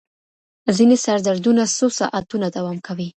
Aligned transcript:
ځینې 0.77 0.95
سردردونه 1.05 1.63
څو 1.77 1.85
ساعتونه 1.99 2.45
دوام 2.55 2.77
کوي. 2.87 3.09